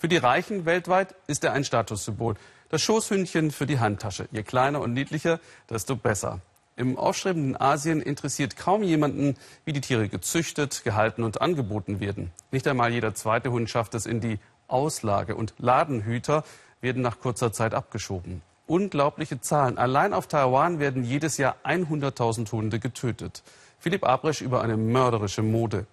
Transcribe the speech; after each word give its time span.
Für 0.00 0.06
die 0.06 0.16
Reichen 0.16 0.64
weltweit 0.64 1.16
ist 1.26 1.42
er 1.42 1.52
ein 1.52 1.64
Statussymbol. 1.64 2.36
Das 2.68 2.80
Schoßhündchen 2.82 3.50
für 3.50 3.66
die 3.66 3.80
Handtasche. 3.80 4.28
Je 4.30 4.44
kleiner 4.44 4.80
und 4.80 4.92
niedlicher, 4.92 5.40
desto 5.68 5.96
besser. 5.96 6.40
Im 6.76 6.96
aufstrebenden 6.96 7.60
Asien 7.60 8.00
interessiert 8.00 8.56
kaum 8.56 8.84
jemanden, 8.84 9.34
wie 9.64 9.72
die 9.72 9.80
Tiere 9.80 10.08
gezüchtet, 10.08 10.84
gehalten 10.84 11.24
und 11.24 11.40
angeboten 11.40 11.98
werden. 11.98 12.30
Nicht 12.52 12.68
einmal 12.68 12.92
jeder 12.92 13.14
zweite 13.14 13.50
Hund 13.50 13.68
schafft 13.68 13.96
es 13.96 14.06
in 14.06 14.20
die 14.20 14.38
Auslage 14.68 15.34
und 15.34 15.54
Ladenhüter 15.58 16.44
werden 16.80 17.02
nach 17.02 17.18
kurzer 17.18 17.52
Zeit 17.52 17.74
abgeschoben. 17.74 18.42
Unglaubliche 18.68 19.40
Zahlen. 19.40 19.78
Allein 19.78 20.14
auf 20.14 20.28
Taiwan 20.28 20.78
werden 20.78 21.02
jedes 21.02 21.38
Jahr 21.38 21.56
100.000 21.64 22.52
Hunde 22.52 22.78
getötet. 22.78 23.42
Philipp 23.80 24.04
Abresch 24.04 24.42
über 24.42 24.62
eine 24.62 24.76
mörderische 24.76 25.42
Mode. 25.42 25.86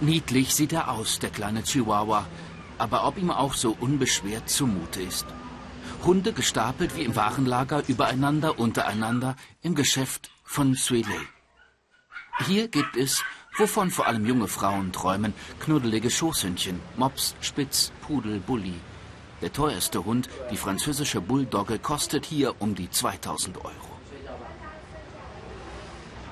Niedlich 0.00 0.54
sieht 0.54 0.72
er 0.72 0.90
aus, 0.90 1.18
der 1.18 1.30
kleine 1.30 1.62
Chihuahua. 1.62 2.26
Aber 2.78 3.06
ob 3.06 3.16
ihm 3.16 3.30
auch 3.30 3.54
so 3.54 3.74
unbeschwert 3.80 4.50
zumute 4.50 5.00
ist. 5.00 5.26
Hunde 6.04 6.32
gestapelt 6.32 6.94
wie 6.96 7.04
im 7.04 7.16
Warenlager, 7.16 7.82
übereinander, 7.88 8.58
untereinander, 8.58 9.36
im 9.62 9.74
Geschäft 9.74 10.30
von 10.44 10.74
Suilei. 10.74 11.20
Hier 12.46 12.68
gibt 12.68 12.96
es, 12.96 13.24
wovon 13.56 13.90
vor 13.90 14.06
allem 14.06 14.26
junge 14.26 14.46
Frauen 14.46 14.92
träumen, 14.92 15.32
knuddelige 15.60 16.10
Schoßhündchen, 16.10 16.80
Mops, 16.96 17.34
Spitz, 17.40 17.90
Pudel, 18.02 18.40
Bulli. 18.40 18.74
Der 19.40 19.52
teuerste 19.52 20.04
Hund, 20.04 20.28
die 20.50 20.58
französische 20.58 21.22
Bulldogge, 21.22 21.78
kostet 21.78 22.26
hier 22.26 22.54
um 22.60 22.74
die 22.74 22.90
2000 22.90 23.56
Euro. 23.64 23.95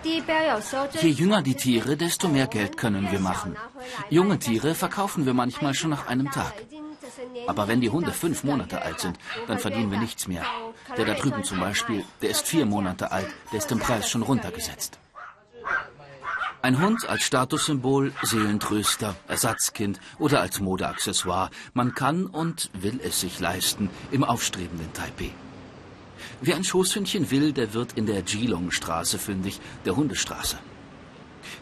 Je 0.04 1.08
jünger 1.10 1.42
die 1.42 1.54
Tiere, 1.54 1.96
desto 1.96 2.28
mehr 2.28 2.46
Geld 2.46 2.76
können 2.76 3.10
wir 3.10 3.20
machen. 3.20 3.56
Junge 4.10 4.38
Tiere 4.38 4.74
verkaufen 4.74 5.24
wir 5.26 5.34
manchmal 5.34 5.74
schon 5.74 5.90
nach 5.90 6.06
einem 6.06 6.30
Tag. 6.30 6.52
Aber 7.46 7.68
wenn 7.68 7.80
die 7.80 7.90
Hunde 7.90 8.12
fünf 8.12 8.44
Monate 8.44 8.82
alt 8.82 9.00
sind, 9.00 9.18
dann 9.46 9.58
verdienen 9.58 9.90
wir 9.90 9.98
nichts 9.98 10.28
mehr. 10.28 10.44
Der 10.96 11.04
da 11.06 11.14
drüben 11.14 11.44
zum 11.44 11.60
Beispiel, 11.60 12.04
der 12.22 12.30
ist 12.30 12.46
vier 12.46 12.66
Monate 12.66 13.12
alt, 13.12 13.28
der 13.50 13.58
ist 13.58 13.72
im 13.72 13.78
Preis 13.78 14.10
schon 14.10 14.22
runtergesetzt. 14.22 14.98
Ein 16.62 16.80
Hund 16.80 17.06
als 17.08 17.24
Statussymbol, 17.24 18.12
Seelentröster, 18.22 19.14
Ersatzkind 19.28 20.00
oder 20.18 20.40
als 20.40 20.60
Modeaccessoire. 20.60 21.50
Man 21.74 21.94
kann 21.94 22.24
und 22.24 22.70
will 22.72 23.00
es 23.02 23.20
sich 23.20 23.38
leisten 23.38 23.90
im 24.10 24.24
aufstrebenden 24.24 24.90
Taipei. 24.94 25.32
Wer 26.40 26.56
ein 26.56 26.64
Schoßhündchen 26.64 27.30
will, 27.30 27.52
der 27.52 27.74
wird 27.74 27.92
in 27.94 28.06
der 28.06 28.22
Geelong-Straße 28.22 29.18
fündig, 29.18 29.60
der 29.84 29.96
Hundestraße. 29.96 30.58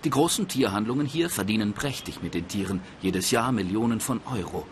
Die 0.04 0.10
großen 0.10 0.48
Tierhandlungen 0.48 1.06
hier 1.06 1.30
verdienen 1.30 1.72
prächtig 1.72 2.22
mit 2.22 2.34
den 2.34 2.48
Tieren, 2.48 2.80
jedes 3.00 3.30
Jahr 3.30 3.52
Millionen 3.52 4.00
von 4.00 4.20
Euro. 4.32 4.66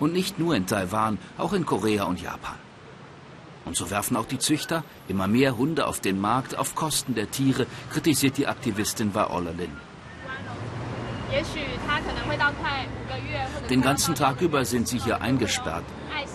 Und 0.00 0.12
nicht 0.12 0.38
nur 0.38 0.56
in 0.56 0.66
Taiwan, 0.66 1.18
auch 1.38 1.52
in 1.52 1.66
Korea 1.66 2.04
und 2.04 2.20
Japan. 2.20 2.58
Und 3.64 3.76
so 3.76 3.90
werfen 3.90 4.16
auch 4.16 4.26
die 4.26 4.38
Züchter 4.38 4.84
immer 5.06 5.28
mehr 5.28 5.56
Hunde 5.56 5.86
auf 5.86 6.00
den 6.00 6.20
Markt 6.20 6.56
auf 6.56 6.74
Kosten 6.74 7.14
der 7.14 7.30
Tiere, 7.30 7.66
kritisiert 7.90 8.38
die 8.38 8.46
Aktivistin 8.46 9.14
Vaola 9.14 9.52
Lin. 9.52 9.91
Den 13.70 13.82
ganzen 13.82 14.14
Tag 14.14 14.40
über 14.40 14.64
sind 14.64 14.88
sie 14.88 14.98
hier 14.98 15.20
eingesperrt. 15.20 15.84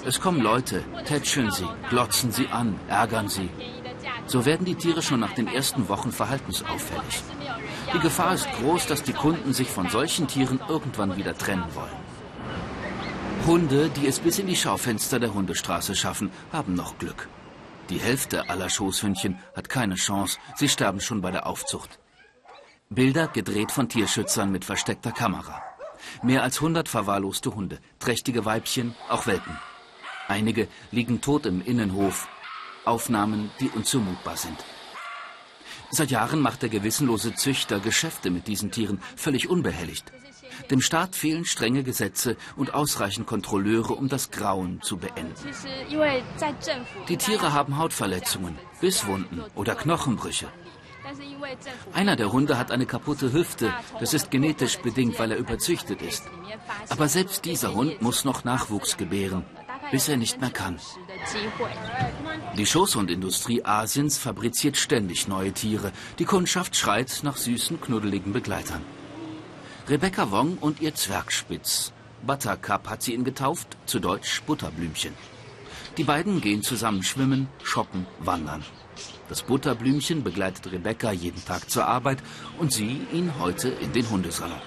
Es 0.05 0.19
kommen 0.19 0.41
Leute, 0.41 0.83
tätscheln 1.05 1.51
sie, 1.51 1.67
glotzen 1.89 2.31
sie 2.31 2.47
an, 2.47 2.79
ärgern 2.87 3.29
sie. 3.29 3.49
So 4.25 4.45
werden 4.45 4.65
die 4.65 4.75
Tiere 4.75 5.01
schon 5.01 5.19
nach 5.19 5.33
den 5.33 5.47
ersten 5.47 5.87
Wochen 5.87 6.11
verhaltensauffällig. 6.11 7.23
Die 7.93 7.99
Gefahr 7.99 8.33
ist 8.33 8.51
groß, 8.53 8.87
dass 8.87 9.03
die 9.03 9.13
Kunden 9.13 9.53
sich 9.53 9.69
von 9.69 9.89
solchen 9.89 10.27
Tieren 10.27 10.59
irgendwann 10.67 11.15
wieder 11.15 11.37
trennen 11.37 11.65
wollen. 11.73 12.07
Hunde, 13.45 13.89
die 13.89 14.07
es 14.07 14.19
bis 14.19 14.39
in 14.39 14.47
die 14.47 14.55
Schaufenster 14.55 15.19
der 15.19 15.33
Hundestraße 15.33 15.95
schaffen, 15.95 16.31
haben 16.51 16.73
noch 16.73 16.97
Glück. 16.97 17.29
Die 17.89 17.99
Hälfte 17.99 18.49
aller 18.49 18.69
Schoßhündchen 18.69 19.39
hat 19.55 19.69
keine 19.69 19.95
Chance, 19.95 20.37
sie 20.55 20.67
sterben 20.67 20.99
schon 20.99 21.21
bei 21.21 21.31
der 21.31 21.47
Aufzucht. 21.47 21.97
Bilder 22.89 23.27
gedreht 23.27 23.71
von 23.71 23.89
Tierschützern 23.89 24.49
mit 24.49 24.63
versteckter 24.63 25.11
Kamera. 25.11 25.61
Mehr 26.23 26.43
als 26.43 26.57
100 26.57 26.87
verwahrloste 26.87 27.53
Hunde, 27.53 27.79
trächtige 27.99 28.45
Weibchen, 28.45 28.95
auch 29.09 29.27
Welpen. 29.27 29.59
Einige 30.29 30.69
liegen 30.91 31.19
tot 31.19 31.45
im 31.45 31.61
Innenhof. 31.61 32.29
Aufnahmen, 32.85 33.51
die 33.59 33.69
unzumutbar 33.69 34.37
sind. 34.37 34.57
Seit 35.91 36.11
Jahren 36.11 36.39
macht 36.39 36.61
der 36.61 36.69
gewissenlose 36.69 37.35
Züchter 37.35 37.81
Geschäfte 37.81 38.29
mit 38.29 38.47
diesen 38.47 38.71
Tieren 38.71 39.01
völlig 39.17 39.49
unbehelligt. 39.49 40.13
Dem 40.71 40.79
Staat 40.79 41.15
fehlen 41.15 41.43
strenge 41.43 41.83
Gesetze 41.83 42.37
und 42.55 42.73
ausreichend 42.73 43.27
Kontrolleure, 43.27 43.93
um 43.93 44.07
das 44.07 44.31
Grauen 44.31 44.81
zu 44.81 44.95
beenden. 44.97 45.35
Die 47.09 47.17
Tiere 47.17 47.51
haben 47.51 47.77
Hautverletzungen, 47.77 48.57
Bisswunden 48.79 49.43
oder 49.55 49.75
Knochenbrüche. 49.75 50.47
Einer 51.93 52.15
der 52.15 52.31
Hunde 52.31 52.57
hat 52.57 52.71
eine 52.71 52.85
kaputte 52.85 53.33
Hüfte. 53.33 53.73
Das 53.99 54.13
ist 54.13 54.31
genetisch 54.31 54.77
bedingt, 54.79 55.17
weil 55.19 55.31
er 55.31 55.37
überzüchtet 55.37 56.01
ist. 56.01 56.23
Aber 56.89 57.07
selbst 57.07 57.45
dieser 57.45 57.73
Hund 57.73 58.01
muss 58.01 58.25
noch 58.25 58.43
Nachwuchs 58.43 58.97
gebären, 58.97 59.43
bis 59.91 60.09
er 60.09 60.17
nicht 60.17 60.39
mehr 60.41 60.49
kann. 60.49 60.79
Die 62.57 62.65
Schoßhundindustrie 62.65 63.63
Asiens 63.63 64.17
fabriziert 64.17 64.77
ständig 64.77 65.27
neue 65.27 65.53
Tiere. 65.53 65.91
Die 66.19 66.25
Kundschaft 66.25 66.75
schreit 66.75 67.19
nach 67.23 67.37
süßen, 67.37 67.79
knuddeligen 67.79 68.33
Begleitern. 68.33 68.81
Rebecca 69.87 70.31
Wong 70.31 70.57
und 70.59 70.81
ihr 70.81 70.93
Zwergspitz. 70.95 71.93
Buttercup 72.25 72.89
hat 72.89 73.01
sie 73.03 73.13
ihn 73.13 73.23
getauft, 73.23 73.77
zu 73.85 73.99
Deutsch 73.99 74.41
Butterblümchen. 74.43 75.13
Die 75.97 76.03
beiden 76.03 76.41
gehen 76.41 76.61
zusammen 76.61 77.03
schwimmen, 77.03 77.49
shoppen, 77.63 78.05
wandern. 78.19 78.63
Das 79.29 79.41
Butterblümchen 79.41 80.23
begleitet 80.23 80.71
Rebecca 80.71 81.11
jeden 81.11 81.43
Tag 81.43 81.69
zur 81.69 81.87
Arbeit 81.87 82.19
und 82.59 82.71
sie 82.71 83.01
ihn 83.11 83.33
heute 83.39 83.69
in 83.69 83.91
den 83.93 84.09
Hundesalon. 84.09 84.61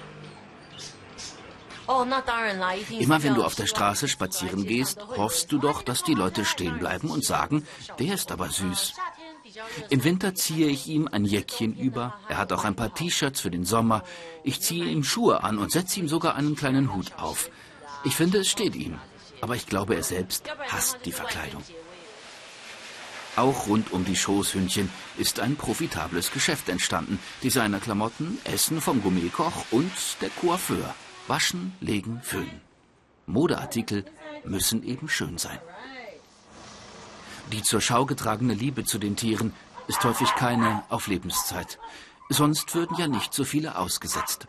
Immer 2.99 3.23
wenn 3.23 3.35
du 3.35 3.43
auf 3.43 3.55
der 3.55 3.65
Straße 3.65 4.07
spazieren 4.07 4.65
gehst, 4.65 4.99
hoffst 5.17 5.51
du 5.51 5.57
doch, 5.57 5.81
dass 5.81 6.03
die 6.03 6.13
Leute 6.13 6.45
stehen 6.45 6.79
bleiben 6.79 7.09
und 7.09 7.25
sagen, 7.25 7.65
der 7.99 8.13
ist 8.13 8.31
aber 8.31 8.49
süß. 8.49 8.93
Im 9.89 10.03
Winter 10.03 10.35
ziehe 10.35 10.67
ich 10.67 10.87
ihm 10.87 11.09
ein 11.11 11.25
Jäckchen 11.25 11.75
über. 11.75 12.13
Er 12.29 12.37
hat 12.37 12.53
auch 12.53 12.63
ein 12.63 12.75
paar 12.75 12.93
T-Shirts 12.93 13.41
für 13.41 13.51
den 13.51 13.65
Sommer. 13.65 14.03
Ich 14.43 14.61
ziehe 14.61 14.85
ihm 14.85 15.03
Schuhe 15.03 15.43
an 15.43 15.57
und 15.57 15.71
setze 15.71 15.99
ihm 15.99 16.07
sogar 16.07 16.35
einen 16.35 16.55
kleinen 16.55 16.93
Hut 16.93 17.13
auf. 17.17 17.49
Ich 18.03 18.15
finde, 18.15 18.39
es 18.39 18.49
steht 18.49 18.75
ihm. 18.75 18.99
Aber 19.41 19.55
ich 19.55 19.65
glaube, 19.65 19.95
er 19.95 20.03
selbst 20.03 20.49
hasst 20.69 20.99
die 21.05 21.11
Verkleidung. 21.11 21.63
Auch 23.35 23.67
rund 23.67 23.91
um 23.91 24.03
die 24.03 24.15
Schoßhündchen 24.15 24.89
ist 25.17 25.39
ein 25.39 25.55
profitables 25.55 26.31
Geschäft 26.31 26.69
entstanden. 26.69 27.17
Designerklamotten, 27.43 28.39
Essen 28.43 28.81
vom 28.81 29.01
Gourmetkoch 29.01 29.65
und 29.71 29.91
der 30.21 30.29
Coiffeur. 30.29 30.93
Waschen, 31.27 31.73
legen, 31.79 32.21
föhnen. 32.23 32.61
Modeartikel 33.25 34.05
müssen 34.43 34.83
eben 34.83 35.07
schön 35.07 35.37
sein. 35.37 35.59
Die 37.51 37.61
zur 37.61 37.81
Schau 37.81 38.05
getragene 38.05 38.53
Liebe 38.53 38.83
zu 38.83 38.97
den 38.97 39.15
Tieren 39.15 39.53
ist 39.87 40.03
häufig 40.03 40.33
keine 40.35 40.83
auf 40.89 41.07
Lebenszeit. 41.07 41.79
Sonst 42.29 42.75
würden 42.75 42.97
ja 42.97 43.07
nicht 43.07 43.33
so 43.33 43.43
viele 43.43 43.77
ausgesetzt. 43.77 44.47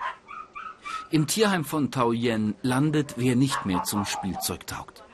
Im 1.13 1.27
Tierheim 1.27 1.67
von 1.67 1.91
Taoyuan 1.91 2.55
landet, 2.63 3.15
wer 3.19 3.37
nicht 3.37 3.67
mehr 3.67 3.83
zum 3.83 4.07
Spielzeug 4.07 4.67
taugt. 4.67 5.05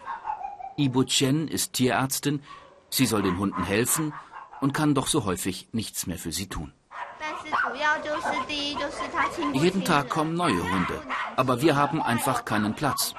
Ibu 0.77 1.03
Chen 1.03 1.49
ist 1.49 1.73
Tierärztin, 1.73 2.41
sie 2.89 3.05
soll 3.05 3.23
den 3.23 3.37
Hunden 3.37 3.65
helfen 3.65 4.15
und 4.61 4.73
kann 4.73 4.95
doch 4.95 5.09
so 5.09 5.25
häufig 5.25 5.69
nichts 5.73 6.07
mehr 6.07 6.17
für 6.17 6.31
sie 6.31 6.47
tun. 6.47 6.73
Jeden 9.55 9.85
Tag 9.85 10.09
kommen 10.09 10.35
neue 10.35 10.63
Hunde, 10.63 11.03
aber 11.35 11.63
wir 11.63 11.75
haben 11.75 12.01
einfach 12.01 12.45
keinen 12.45 12.75
Platz. 12.75 13.15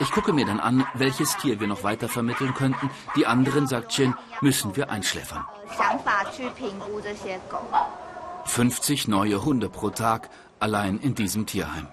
Ich 0.00 0.10
gucke 0.10 0.32
mir 0.32 0.44
dann 0.44 0.58
an, 0.58 0.84
welches 0.94 1.36
Tier 1.36 1.60
wir 1.60 1.68
noch 1.68 1.84
weiter 1.84 2.08
vermitteln 2.08 2.52
könnten. 2.54 2.90
Die 3.14 3.26
anderen, 3.26 3.68
sagt 3.68 3.92
Chin, 3.92 4.12
müssen 4.40 4.74
wir 4.74 4.90
einschläfern. 4.90 5.46
50 8.46 9.08
neue 9.08 9.44
Hunde 9.44 9.68
pro 9.68 9.90
Tag, 9.90 10.30
allein 10.60 10.98
in 10.98 11.14
diesem 11.14 11.46
Tierheim. 11.46 11.88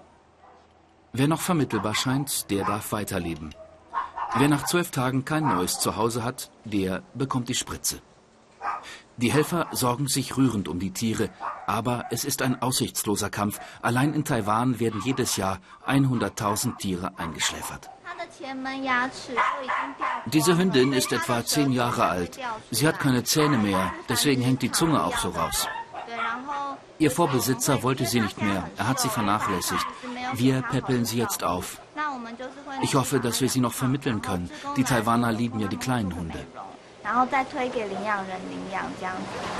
Wer 1.11 1.27
noch 1.27 1.41
vermittelbar 1.41 1.95
scheint, 1.95 2.49
der 2.49 2.65
darf 2.65 2.91
weiterleben. 2.91 3.53
Wer 4.35 4.47
nach 4.47 4.65
zwölf 4.65 4.89
Tagen 4.89 5.25
kein 5.25 5.47
neues 5.47 5.79
Zuhause 5.79 6.23
hat, 6.23 6.49
der 6.65 7.03
bekommt 7.13 7.49
die 7.49 7.55
Spritze. 7.55 8.01
Die 9.17 9.31
Helfer 9.31 9.67
sorgen 9.71 10.07
sich 10.07 10.37
rührend 10.37 10.67
um 10.67 10.79
die 10.79 10.91
Tiere, 10.91 11.29
aber 11.67 12.05
es 12.09 12.25
ist 12.25 12.41
ein 12.41 12.61
aussichtsloser 12.63 13.29
Kampf. 13.29 13.59
Allein 13.83 14.13
in 14.13 14.25
Taiwan 14.25 14.79
werden 14.79 15.01
jedes 15.05 15.37
Jahr 15.37 15.59
100.000 15.85 16.77
Tiere 16.77 17.11
eingeschläfert. 17.17 17.91
Diese 20.25 20.57
Hündin 20.57 20.93
ist 20.93 21.11
etwa 21.11 21.45
zehn 21.45 21.71
Jahre 21.71 22.05
alt. 22.05 22.39
Sie 22.71 22.87
hat 22.87 22.99
keine 22.99 23.23
Zähne 23.23 23.57
mehr, 23.57 23.93
deswegen 24.09 24.41
hängt 24.41 24.63
die 24.63 24.71
Zunge 24.71 25.03
auch 25.03 25.17
so 25.19 25.29
raus. 25.29 25.67
Ihr 26.99 27.11
Vorbesitzer 27.11 27.83
wollte 27.83 28.05
sie 28.05 28.21
nicht 28.21 28.41
mehr, 28.41 28.69
er 28.77 28.87
hat 28.87 28.99
sie 28.99 29.09
vernachlässigt. 29.09 29.85
Wir 30.35 30.61
peppeln 30.61 31.05
sie 31.05 31.17
jetzt 31.17 31.43
auf. 31.43 31.79
Ich 32.81 32.95
hoffe, 32.95 33.19
dass 33.19 33.41
wir 33.41 33.49
sie 33.49 33.59
noch 33.59 33.73
vermitteln 33.73 34.21
können. 34.21 34.49
Die 34.77 34.83
Taiwaner 34.83 35.31
lieben 35.31 35.59
ja 35.59 35.67
die 35.67 35.77
kleinen 35.77 36.15
Hunde. 36.15 36.45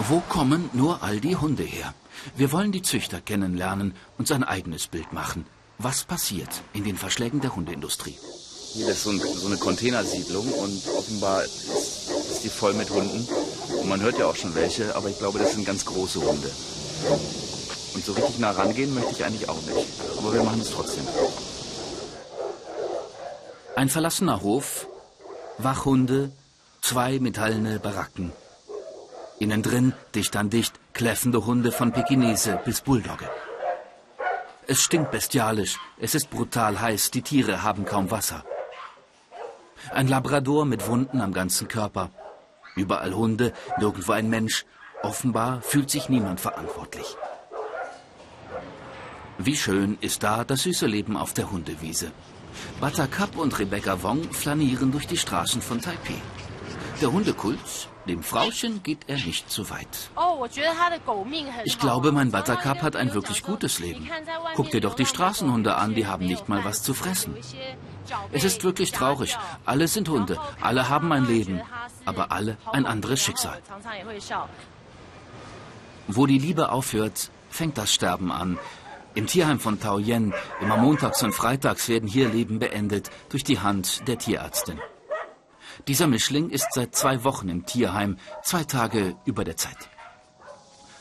Wo 0.08 0.20
kommen 0.30 0.70
nur 0.74 1.04
all 1.04 1.20
die 1.20 1.36
Hunde 1.36 1.64
her? 1.64 1.94
Wir 2.36 2.52
wollen 2.52 2.72
die 2.72 2.82
Züchter 2.82 3.20
kennenlernen 3.20 3.96
und 4.18 4.28
sein 4.28 4.44
eigenes 4.44 4.88
Bild 4.88 5.12
machen. 5.12 5.46
Was 5.78 6.06
passiert 6.06 6.62
in 6.74 6.84
den 6.84 6.98
Verschlägen 6.98 7.42
der 7.42 7.56
Hundeindustrie? 7.56 8.18
Hier 8.74 8.88
ist 8.88 9.04
so, 9.04 9.10
ein, 9.10 9.20
so 9.20 9.48
eine 9.48 9.58
Containersiedlung 9.58 10.48
und 10.54 10.88
offenbar 10.98 11.44
ist, 11.44 12.10
ist 12.10 12.44
die 12.44 12.50
voll 12.50 12.74
mit 12.74 12.90
Hunden. 12.90 13.28
Und 13.80 13.90
man 13.90 14.02
hört 14.02 14.18
ja 14.18 14.28
auch 14.28 14.36
schon 14.36 14.56
welche, 14.56 14.96
aber 14.96 15.10
ich 15.10 15.18
glaube, 15.20 15.40
das 15.40 15.52
sind 15.54 15.66
ganz 15.66 15.86
große 15.86 16.22
Hunde. 16.22 16.50
Und 17.10 18.06
so 18.06 18.14
richtig 18.14 18.40
nah 18.40 18.52
rangehen 18.52 18.94
möchte 18.94 19.12
ich 19.12 19.26
eigentlich 19.26 19.50
auch 19.50 19.62
nicht. 19.62 19.88
Aber 20.18 20.34
wir 20.34 20.44
machen 20.44 20.62
es 20.62 20.72
trotzdem. 20.72 21.06
Ein 23.76 23.90
verlassener 23.90 24.42
Hof, 24.42 24.88
Wachhunde, 25.58 26.32
zwei 26.82 27.20
metallene 27.20 27.80
Baracken. 27.80 28.32
Innen 29.40 29.62
drin, 29.62 29.94
dicht 30.16 30.36
an 30.36 30.50
dicht, 30.50 30.74
kläffende 30.94 31.46
Hunde 31.46 31.72
von 31.72 31.92
Pekinese 31.92 32.60
bis 32.66 32.82
Bulldogge. 32.82 33.30
Es 34.68 34.80
stinkt 34.80 35.12
bestialisch, 35.12 35.78
es 36.00 36.16
ist 36.16 36.30
brutal 36.30 36.80
heiß, 36.80 37.12
die 37.12 37.22
Tiere 37.22 37.64
haben 37.64 37.84
kaum 37.84 38.12
Wasser. 38.12 38.46
Ein 39.92 40.08
Labrador 40.08 40.66
mit 40.66 40.88
Wunden 40.88 41.20
am 41.20 41.34
ganzen 41.34 41.68
Körper. 41.68 42.12
Überall 42.76 43.14
Hunde, 43.14 43.54
nirgendwo 43.80 44.14
ein 44.14 44.30
Mensch. 44.30 44.66
Offenbar 45.04 45.62
fühlt 45.62 45.90
sich 45.90 46.08
niemand 46.08 46.40
verantwortlich. 46.40 47.18
Wie 49.38 49.58
schön 49.58 49.98
ist 50.00 50.24
da 50.24 50.46
das 50.46 50.64
süße 50.64 50.86
Leben 50.86 51.18
auf 51.18 51.34
der 51.34 51.52
Hundewiese. 51.52 52.12
Buttercup 52.80 53.36
und 53.38 53.60
Rebecca 53.60 54.02
Wong 54.02 54.32
flanieren 54.32 54.94
durch 54.94 55.06
die 55.06 55.18
Straßen 55.18 55.62
von 55.62 55.82
Taipei. 55.82 56.22
Der 57.02 57.12
Hundekult, 57.12 57.90
dem 58.08 58.24
Frauchen 58.24 58.82
geht 58.82 59.00
er 59.08 59.18
nicht 59.18 59.50
zu 59.50 59.70
weit. 59.70 60.10
Ich 61.66 61.80
glaube, 61.80 62.14
mein 62.14 62.32
Buttercup 62.32 62.82
hat 62.82 62.96
ein 62.96 63.14
wirklich 63.14 63.44
gutes 63.44 63.80
Leben. 63.80 64.10
Guck 64.56 64.72
dir 64.72 64.80
doch 64.80 64.96
die 64.96 65.06
Straßenhunde 65.06 65.76
an, 65.76 65.96
die 65.96 66.08
haben 66.08 66.26
nicht 66.26 66.48
mal 66.48 66.64
was 66.64 66.82
zu 66.82 66.94
fressen. 66.94 67.36
Es 68.32 68.46
ist 68.46 68.64
wirklich 68.64 68.94
traurig. 68.94 69.38
Alle 69.66 69.90
sind 69.90 70.08
Hunde, 70.08 70.40
alle 70.62 70.88
haben 70.88 71.12
ein 71.12 71.26
Leben, 71.26 71.62
aber 72.06 72.32
alle 72.32 72.58
ein 72.72 72.86
anderes 72.86 73.22
Schicksal. 73.22 73.62
Wo 76.08 76.26
die 76.26 76.38
Liebe 76.38 76.70
aufhört, 76.70 77.32
fängt 77.50 77.78
das 77.78 77.94
Sterben 77.94 78.32
an. 78.32 78.60
Im 79.16 79.28
Tierheim 79.28 79.60
von 79.60 79.80
Taoyen, 79.80 80.34
immer 80.60 80.78
montags 80.78 81.24
und 81.24 81.34
freitags 81.34 81.88
werden 81.88 82.10
hier 82.10 82.30
Leben 82.30 82.60
beendet 82.60 83.10
durch 83.30 83.44
die 83.44 83.60
Hand 83.60 84.08
der 84.08 84.18
Tierärztin. 84.18 84.80
Dieser 85.88 86.08
Mischling 86.08 86.50
ist 86.50 86.68
seit 86.74 86.96
zwei 86.96 87.24
Wochen 87.24 87.50
im 87.50 87.66
Tierheim, 87.66 88.18
zwei 88.44 88.64
Tage 88.64 89.16
über 89.26 89.44
der 89.44 89.58
Zeit. 89.58 89.78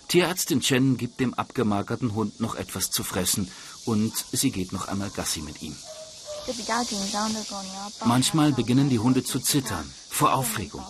Tierärztin 0.08 0.60
Chen 0.60 0.98
gibt 0.98 1.20
dem 1.20 1.34
abgemagerten 1.34 2.14
Hund 2.14 2.40
noch 2.40 2.54
etwas 2.54 2.90
zu 2.90 3.02
fressen 3.02 3.50
und 3.86 4.12
sie 4.30 4.50
geht 4.50 4.72
noch 4.72 4.88
einmal 4.88 5.10
Gassi 5.10 5.40
mit 5.40 5.62
ihm. 5.62 5.74
Manchmal 8.04 8.52
beginnen 8.52 8.88
die 8.88 8.98
Hunde 8.98 9.22
zu 9.22 9.38
zittern, 9.38 9.92
vor 10.08 10.34
Aufregung. 10.34 10.84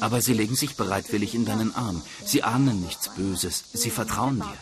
Aber 0.00 0.20
sie 0.20 0.34
legen 0.34 0.54
sich 0.54 0.76
bereitwillig 0.76 1.34
in 1.34 1.44
deinen 1.44 1.74
Arm. 1.74 2.02
Sie 2.24 2.42
ahnen 2.42 2.80
nichts 2.80 3.08
Böses, 3.10 3.64
sie 3.72 3.90
vertrauen 3.90 4.40
dir. 4.40 4.58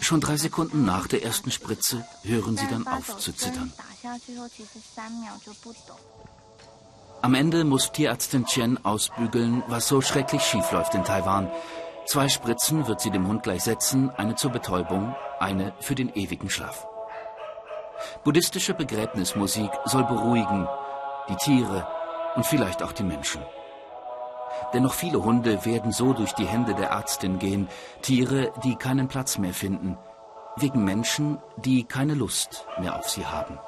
Schon 0.00 0.20
drei 0.20 0.36
Sekunden 0.36 0.84
nach 0.84 1.06
der 1.06 1.22
ersten 1.22 1.50
Spritze 1.50 2.04
hören 2.22 2.56
sie 2.56 2.66
dann 2.66 2.86
auf 2.86 3.18
zu 3.18 3.32
zittern. 3.32 3.72
Am 7.20 7.34
Ende 7.34 7.64
muss 7.64 7.92
Tierärztin 7.92 8.46
Chen 8.46 8.84
ausbügeln, 8.84 9.62
was 9.68 9.86
so 9.86 10.00
schrecklich 10.00 10.42
schief 10.42 10.72
läuft 10.72 10.94
in 10.94 11.04
Taiwan. 11.04 11.50
Zwei 12.06 12.28
Spritzen 12.28 12.88
wird 12.88 13.00
sie 13.00 13.10
dem 13.10 13.28
Hund 13.28 13.44
gleich 13.44 13.62
setzen, 13.62 14.10
eine 14.10 14.34
zur 14.34 14.50
Betäubung, 14.50 15.14
eine 15.38 15.72
für 15.80 15.94
den 15.94 16.12
ewigen 16.14 16.50
Schlaf. 16.50 16.86
Buddhistische 18.24 18.74
Begräbnismusik 18.74 19.70
soll 19.84 20.04
beruhigen, 20.04 20.68
die 21.28 21.36
Tiere 21.36 21.86
und 22.34 22.46
vielleicht 22.46 22.82
auch 22.82 22.92
die 22.92 23.04
Menschen. 23.04 23.42
Denn 24.72 24.82
noch 24.82 24.94
viele 24.94 25.22
Hunde 25.22 25.64
werden 25.64 25.92
so 25.92 26.12
durch 26.12 26.32
die 26.32 26.46
Hände 26.46 26.74
der 26.74 26.90
Ärztin 26.90 27.38
gehen, 27.38 27.68
Tiere, 28.00 28.52
die 28.64 28.76
keinen 28.76 29.08
Platz 29.08 29.38
mehr 29.38 29.54
finden, 29.54 29.98
wegen 30.56 30.84
Menschen, 30.84 31.38
die 31.56 31.84
keine 31.84 32.14
Lust 32.14 32.66
mehr 32.78 32.98
auf 32.98 33.08
sie 33.08 33.26
haben. 33.26 33.58